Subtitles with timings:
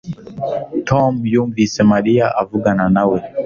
[0.89, 3.17] Tom yumvise Mariya avugana nawe